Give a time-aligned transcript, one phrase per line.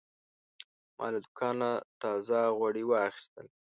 [0.97, 1.69] ما له دوکانه
[2.01, 3.47] تازه غوړي واخیستل.